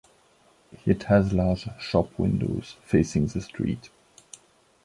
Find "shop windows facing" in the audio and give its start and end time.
1.79-3.27